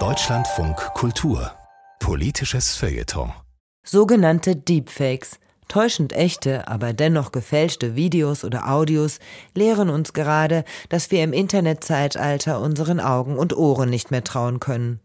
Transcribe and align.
Deutschlandfunk 0.00 0.76
Kultur 0.94 1.52
Politisches 2.00 2.74
Feuilleton 2.74 3.32
Sogenannte 3.84 4.56
Deepfakes 4.56 5.38
Täuschend 5.68 6.12
echte, 6.12 6.66
aber 6.66 6.92
dennoch 6.92 7.30
gefälschte 7.30 7.94
Videos 7.94 8.42
oder 8.42 8.68
Audios 8.68 9.20
lehren 9.54 9.90
uns 9.90 10.12
gerade, 10.12 10.64
dass 10.88 11.12
wir 11.12 11.22
im 11.22 11.32
Internetzeitalter 11.32 12.60
unseren 12.60 12.98
Augen 12.98 13.38
und 13.38 13.56
Ohren 13.56 13.90
nicht 13.90 14.10
mehr 14.10 14.24
trauen 14.24 14.58
können. 14.58 14.98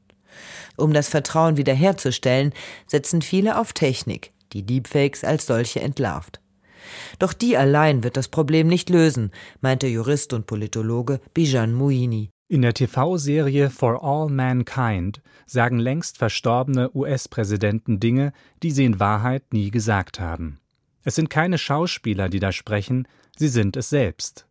Um 0.75 0.91
das 0.91 1.09
Vertrauen 1.09 1.57
wiederherzustellen, 1.57 2.53
setzen 2.87 3.21
viele 3.21 3.59
auf 3.59 3.73
Technik, 3.73 4.33
die 4.51 4.65
Deepfakes 4.65 5.23
als 5.23 5.45
solche 5.45 5.79
entlarvt. 5.79 6.41
Doch 7.19 7.33
die 7.33 7.55
allein 7.55 8.03
wird 8.03 8.17
das 8.17 8.29
Problem 8.29 8.65
nicht 8.65 8.89
lösen, 8.89 9.29
meinte 9.61 9.85
Jurist 9.85 10.33
und 10.33 10.47
Politologe 10.47 11.21
Bijan 11.35 11.75
Mouini. 11.75 12.31
In 12.51 12.63
der 12.63 12.73
TV-Serie 12.73 13.69
For 13.69 14.03
All 14.03 14.27
Mankind 14.27 15.21
sagen 15.45 15.77
längst 15.77 16.17
verstorbene 16.17 16.89
US-Präsidenten 16.95 17.99
Dinge, 17.99 18.33
die 18.63 18.71
sie 18.71 18.85
in 18.85 18.99
Wahrheit 18.99 19.53
nie 19.53 19.69
gesagt 19.69 20.19
haben. 20.19 20.59
Es 21.03 21.13
sind 21.13 21.29
keine 21.29 21.59
Schauspieler, 21.59 22.27
die 22.27 22.39
da 22.39 22.51
sprechen, 22.51 23.07
sie 23.37 23.49
sind 23.49 23.77
es 23.77 23.91
selbst. 23.91 24.47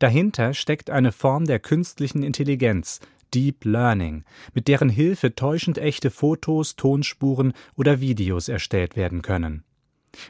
Dahinter 0.00 0.54
steckt 0.54 0.90
eine 0.90 1.12
Form 1.12 1.44
der 1.44 1.60
künstlichen 1.60 2.24
Intelligenz, 2.24 2.98
Deep 3.32 3.64
Learning, 3.64 4.24
mit 4.52 4.66
deren 4.66 4.88
Hilfe 4.88 5.36
täuschend 5.36 5.78
echte 5.78 6.10
Fotos, 6.10 6.74
Tonspuren 6.74 7.52
oder 7.76 8.00
Videos 8.00 8.48
erstellt 8.48 8.96
werden 8.96 9.22
können. 9.22 9.62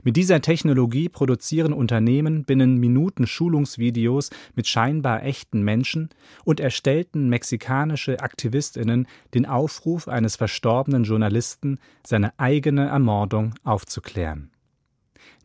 Mit 0.03 0.17
dieser 0.17 0.41
Technologie 0.41 1.09
produzieren 1.09 1.73
Unternehmen 1.73 2.45
binnen 2.45 2.79
Minuten 2.79 3.27
Schulungsvideos 3.27 4.31
mit 4.55 4.67
scheinbar 4.67 5.23
echten 5.23 5.62
Menschen 5.62 6.11
und 6.45 6.61
erstellten 6.61 7.29
mexikanische 7.29 8.21
Aktivistinnen 8.21 9.07
den 9.35 9.47
Aufruf 9.47 10.09
eines 10.09 10.37
verstorbenen 10.37 11.05
Journalisten, 11.05 11.78
seine 12.06 12.33
eigene 12.39 12.87
Ermordung 12.87 13.55
aufzuklären. 13.65 14.51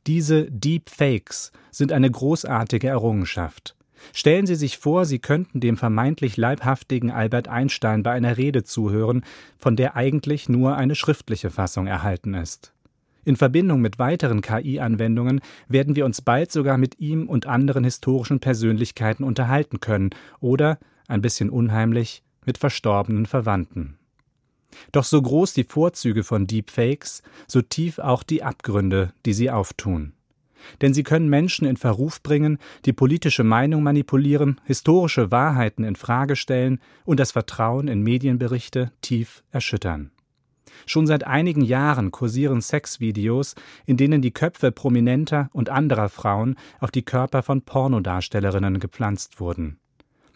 Diese 0.08 0.50
Deepfakes 0.50 1.52
sind 1.70 1.92
eine 1.92 2.10
großartige 2.10 2.88
Errungenschaft. 2.88 3.76
Stellen 4.14 4.48
Sie 4.48 4.56
sich 4.56 4.78
vor, 4.78 5.06
Sie 5.06 5.20
könnten 5.20 5.60
dem 5.60 5.78
vermeintlich 5.78 6.38
leibhaftigen 6.38 7.12
Albert 7.12 7.48
Einstein 7.48 8.02
bei 8.02 8.12
einer 8.12 8.38
Rede 8.38 8.64
zuhören, 8.64 9.24
von 9.58 9.76
der 9.76 9.96
eigentlich 9.96 10.50
nur 10.50 10.76
eine 10.76 10.96
schriftliche 10.96 11.52
Fassung 11.52 11.88
erhalten 11.88 12.34
ist. 12.34 12.74
In 13.24 13.36
Verbindung 13.36 13.82
mit 13.82 14.00
weiteren 14.00 14.42
KI-Anwendungen 14.42 15.42
werden 15.68 15.96
wir 15.96 16.06
uns 16.06 16.22
bald 16.22 16.52
sogar 16.52 16.78
mit 16.78 17.00
ihm 17.00 17.30
und 17.30 17.46
anderen 17.46 17.84
historischen 17.84 18.40
Persönlichkeiten 18.40 19.24
unterhalten 19.24 19.80
können 19.80 20.10
oder, 20.40 20.80
ein 21.08 21.22
bisschen 21.22 21.50
unheimlich, 21.50 22.24
mit 22.46 22.58
verstorbenen 22.58 23.28
Verwandten. 23.28 23.98
Doch 24.92 25.04
so 25.04 25.22
groß 25.22 25.54
die 25.54 25.66
Vorzüge 25.66 26.24
von 26.24 26.48
Deepfakes, 26.48 27.22
so 27.48 27.62
tief 27.62 28.00
auch 28.00 28.24
die 28.24 28.42
Abgründe, 28.42 29.14
die 29.26 29.34
sie 29.34 29.52
auftun. 29.52 30.14
Denn 30.82 30.94
sie 30.94 31.04
können 31.04 31.30
Menschen 31.30 31.66
in 31.66 31.78
Verruf 31.78 32.22
bringen, 32.22 32.58
die 32.86 32.94
politische 32.94 33.44
Meinung 33.44 33.84
manipulieren, 33.84 34.62
historische 34.66 35.32
Wahrheiten 35.32 35.84
in 35.84 35.96
Frage 35.96 36.36
stellen 36.36 36.80
und 37.04 37.20
das 37.20 37.32
Vertrauen 37.32 37.88
in 37.88 38.02
Medienberichte 38.02 38.92
tief 39.02 39.44
erschüttern. 39.52 40.12
Schon 40.86 41.08
seit 41.08 41.26
einigen 41.26 41.62
Jahren 41.62 42.12
kursieren 42.12 42.62
Sexvideos, 42.62 43.56
in 43.86 43.98
denen 43.98 44.22
die 44.22 44.32
Köpfe 44.32 44.72
prominenter 44.72 45.50
und 45.54 45.70
anderer 45.70 46.10
Frauen 46.10 46.56
auf 46.80 46.92
die 46.92 47.04
Körper 47.04 47.44
von 47.44 47.62
Pornodarstellerinnen 47.62 48.80
gepflanzt 48.80 49.40
wurden. 49.40 49.80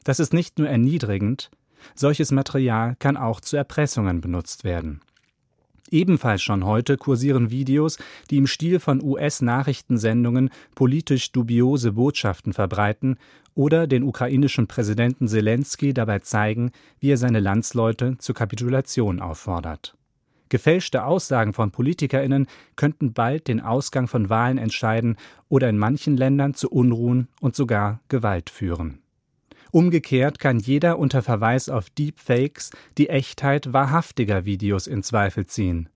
Das 0.03 0.19
ist 0.19 0.33
nicht 0.33 0.59
nur 0.59 0.69
erniedrigend, 0.69 1.49
solches 1.95 2.31
Material 2.31 2.95
kann 2.99 3.17
auch 3.17 3.41
zu 3.41 3.57
Erpressungen 3.57 4.21
benutzt 4.21 4.63
werden. 4.63 5.01
Ebenfalls 5.91 6.41
schon 6.41 6.65
heute 6.65 6.97
kursieren 6.97 7.51
Videos, 7.51 7.97
die 8.31 8.37
im 8.37 8.47
Stil 8.47 8.79
von 8.79 9.03
US-Nachrichtensendungen 9.03 10.49
politisch 10.73 11.31
dubiose 11.31 11.91
Botschaften 11.91 12.53
verbreiten 12.53 13.17
oder 13.53 13.85
den 13.85 14.03
ukrainischen 14.03 14.67
Präsidenten 14.67 15.27
Zelensky 15.27 15.93
dabei 15.93 16.19
zeigen, 16.19 16.71
wie 16.99 17.11
er 17.11 17.17
seine 17.17 17.39
Landsleute 17.39 18.17
zur 18.17 18.33
Kapitulation 18.33 19.19
auffordert. 19.19 19.95
Gefälschte 20.49 21.05
Aussagen 21.05 21.53
von 21.53 21.71
Politikerinnen 21.71 22.47
könnten 22.75 23.13
bald 23.13 23.47
den 23.47 23.61
Ausgang 23.61 24.07
von 24.07 24.29
Wahlen 24.29 24.57
entscheiden 24.57 25.17
oder 25.49 25.69
in 25.69 25.77
manchen 25.77 26.17
Ländern 26.17 26.53
zu 26.53 26.69
Unruhen 26.69 27.27
und 27.41 27.55
sogar 27.55 28.01
Gewalt 28.09 28.49
führen. 28.49 28.99
Umgekehrt 29.71 30.39
kann 30.39 30.59
jeder 30.59 30.99
unter 30.99 31.21
Verweis 31.21 31.67
auf 31.67 31.89
Deepfakes 31.89 32.71
die 32.97 33.09
Echtheit 33.09 33.73
wahrhaftiger 33.73 34.45
Videos 34.45 34.87
in 34.87 35.03
Zweifel 35.03 35.47
ziehen. 35.47 35.89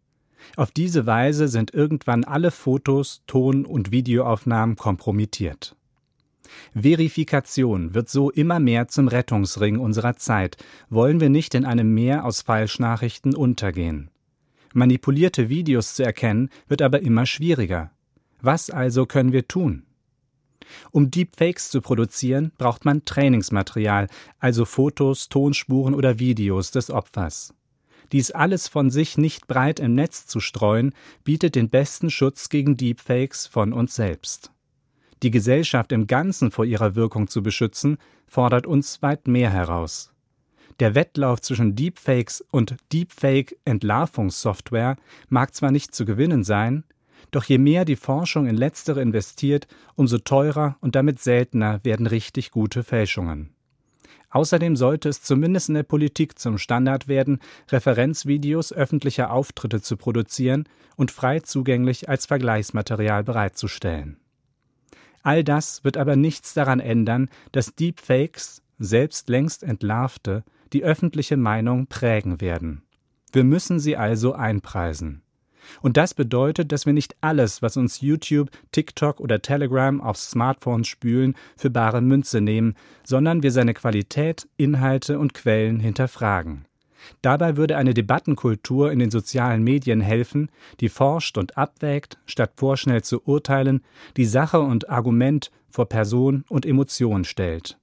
Auf 0.55 0.71
diese 0.71 1.05
Weise 1.05 1.47
sind 1.47 1.73
irgendwann 1.73 2.23
alle 2.23 2.51
Fotos, 2.51 3.21
Ton- 3.27 3.65
und 3.65 3.91
Videoaufnahmen 3.91 4.75
kompromittiert. 4.75 5.75
Verifikation 6.73 7.93
wird 7.93 8.09
so 8.09 8.31
immer 8.31 8.59
mehr 8.59 8.88
zum 8.88 9.07
Rettungsring 9.07 9.77
unserer 9.77 10.15
Zeit, 10.15 10.57
wollen 10.89 11.19
wir 11.19 11.29
nicht 11.29 11.55
in 11.55 11.65
einem 11.65 11.93
Meer 11.93 12.25
aus 12.25 12.41
Falschnachrichten 12.41 13.35
untergehen. 13.35 14.09
Manipulierte 14.74 15.50
Videos 15.50 15.96
zu 15.96 16.03
erkennen, 16.03 16.50
wird 16.68 16.81
aber 16.81 17.02
immer 17.02 17.25
schwieriger. 17.25 17.91
Was 18.41 18.69
also 18.69 19.06
können 19.06 19.34
wir 19.34 19.47
tun? 19.47 19.84
Um 20.91 21.09
Deepfakes 21.09 21.69
zu 21.69 21.81
produzieren, 21.81 22.52
braucht 22.57 22.85
man 22.85 23.06
Trainingsmaterial, 23.06 24.07
also 24.40 24.66
Fotos, 24.66 25.30
Tonspuren 25.30 25.94
oder 25.96 26.19
Videos 26.19 26.72
des 26.72 26.91
Opfers. 26.91 27.53
Dies 28.12 28.31
alles 28.31 28.68
von 28.68 28.90
sich 28.90 29.18
nicht 29.18 29.47
breit 29.47 29.80
im 29.80 29.94
Netz 29.94 30.25
zu 30.25 30.40
streuen, 30.40 30.94
bietet 31.24 31.56
den 31.56 31.69
besten 31.69 32.09
Schutz 32.09 32.50
gegen 32.50 32.75
Deepfakes 32.75 33.47
von 33.47 33.72
uns 33.74 33.96
selbst. 33.96 34.51
Die 35.22 35.31
Gesellschaft 35.31 35.91
im 35.91 36.07
Ganzen 36.07 36.50
vor 36.50 36.66
ihrer 36.66 36.96
Wirkung 36.96 37.28
zu 37.28 37.44
beschützen, 37.44 37.97
fordert 38.25 38.66
uns 38.66 39.01
weit 39.01 39.28
mehr 39.28 39.51
heraus. 39.51 40.12
Der 40.79 40.95
Wettlauf 40.95 41.41
zwischen 41.41 41.75
Deepfakes 41.75 42.41
und 42.51 42.78
Deepfake-Entlarvungssoftware 42.94 44.95
mag 45.28 45.53
zwar 45.53 45.72
nicht 45.72 45.94
zu 45.94 46.06
gewinnen 46.06 46.45
sein, 46.45 46.85
doch 47.31 47.44
je 47.44 47.57
mehr 47.57 47.84
die 47.84 47.97
Forschung 47.97 48.47
in 48.47 48.56
letztere 48.56 49.01
investiert, 49.01 49.68
umso 49.95 50.19
teurer 50.19 50.78
und 50.79 50.95
damit 50.95 51.19
seltener 51.19 51.84
werden 51.84 52.07
richtig 52.07 52.51
gute 52.51 52.84
Fälschungen. 52.84 53.50
Außerdem 54.31 54.75
sollte 54.75 55.09
es 55.09 55.22
zumindest 55.22 55.69
in 55.69 55.75
der 55.75 55.84
Politik 55.84 56.39
zum 56.39 56.57
Standard 56.57 57.07
werden, 57.07 57.39
Referenzvideos 57.69 58.72
öffentlicher 58.72 59.31
Auftritte 59.31 59.81
zu 59.81 59.97
produzieren 59.97 60.69
und 60.95 61.12
frei 61.12 61.41
zugänglich 61.41 62.09
als 62.09 62.28
Vergleichsmaterial 62.28 63.23
bereitzustellen. 63.23 64.18
All 65.23 65.44
das 65.44 65.84
wird 65.84 65.97
aber 65.97 66.16
nichts 66.16 66.53
daran 66.53 66.79
ändern, 66.79 67.29
dass 67.51 67.75
Deepfakes, 67.75 68.62
selbst 68.78 69.29
längst 69.29 69.63
entlarvte, 69.63 70.44
die 70.74 70.84
öffentliche 70.84 71.38
Meinung 71.38 71.88
prägen 71.88 72.41
werden. 72.41 72.84
Wir 73.31 73.44
müssen 73.44 73.80
sie 73.80 73.96
also 73.96 74.34
einpreisen. 74.34 75.22
Und 75.81 75.97
das 75.97 76.13
bedeutet, 76.13 76.72
dass 76.72 76.85
wir 76.85 76.94
nicht 76.94 77.16
alles, 77.22 77.62
was 77.62 77.78
uns 77.78 78.02
YouTube, 78.02 78.50
TikTok 78.72 79.19
oder 79.19 79.41
Telegram 79.41 80.02
aufs 80.02 80.31
Smartphone 80.31 80.84
spülen, 80.84 81.35
für 81.57 81.69
bare 81.69 82.02
Münze 82.02 82.41
nehmen, 82.41 82.75
sondern 83.03 83.44
wir 83.44 83.52
seine 83.52 83.74
Qualität, 83.74 84.47
Inhalte 84.57 85.19
und 85.19 85.34
Quellen 85.34 85.80
hinterfragen. 85.80 86.66
Dabei 87.22 87.56
würde 87.56 87.78
eine 87.78 87.94
Debattenkultur 87.94 88.91
in 88.91 89.00
den 89.00 89.12
sozialen 89.12 89.63
Medien 89.63 90.01
helfen, 90.01 90.50
die 90.80 90.90
forscht 90.90 91.38
und 91.38 91.57
abwägt, 91.57 92.18
statt 92.25 92.53
vorschnell 92.57 93.03
zu 93.03 93.22
urteilen, 93.25 93.81
die 94.18 94.25
Sache 94.25 94.59
und 94.59 94.90
Argument 94.90 95.51
vor 95.69 95.88
Person 95.88 96.44
und 96.50 96.66
Emotion 96.66 97.24
stellt. 97.24 97.78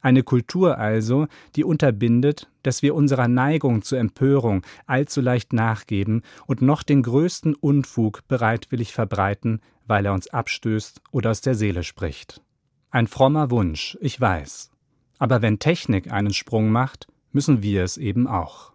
Eine 0.00 0.22
Kultur 0.22 0.78
also, 0.78 1.26
die 1.56 1.64
unterbindet, 1.64 2.50
dass 2.62 2.82
wir 2.82 2.94
unserer 2.94 3.28
Neigung 3.28 3.82
zur 3.82 3.98
Empörung 3.98 4.62
allzu 4.86 5.20
leicht 5.20 5.52
nachgeben 5.52 6.22
und 6.46 6.62
noch 6.62 6.82
den 6.82 7.02
größten 7.02 7.54
Unfug 7.54 8.26
bereitwillig 8.28 8.92
verbreiten, 8.92 9.60
weil 9.86 10.06
er 10.06 10.12
uns 10.12 10.28
abstößt 10.28 11.00
oder 11.10 11.30
aus 11.30 11.40
der 11.40 11.54
Seele 11.54 11.82
spricht. 11.82 12.42
Ein 12.90 13.06
frommer 13.06 13.50
Wunsch, 13.50 13.98
ich 14.00 14.20
weiß. 14.20 14.70
Aber 15.18 15.42
wenn 15.42 15.58
Technik 15.58 16.12
einen 16.12 16.32
Sprung 16.32 16.70
macht, 16.70 17.08
müssen 17.32 17.62
wir 17.62 17.82
es 17.82 17.96
eben 17.96 18.26
auch. 18.26 18.72